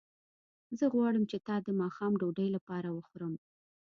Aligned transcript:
زه 0.79 0.85
غواړم 0.93 1.23
چې 1.31 1.37
تا 1.47 1.55
د 1.65 1.69
ماښام 1.81 2.11
ډوډۍ 2.21 2.47
لپاره 2.55 2.89
وخورم 2.97 3.33